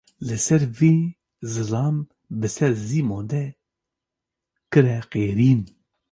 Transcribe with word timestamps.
Li 0.27 0.37
ser 0.45 0.63
vê, 0.77 0.93
zilam 1.53 1.97
bi 2.39 2.47
ser 2.55 2.73
Sîmon 2.85 3.23
de 3.31 3.43
kire 4.71 4.97
qêrîn. 5.11 5.61